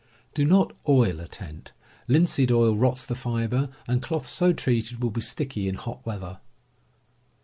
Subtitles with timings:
[0.33, 1.73] Do not oil a tent.
[2.07, 6.39] Linseed oil rots the fiber, and cloth so treated will be sticky in hot weather.